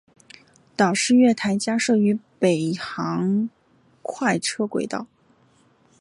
[0.75, 3.51] 岛式月台加设于北行
[4.01, 5.05] 快车轨道。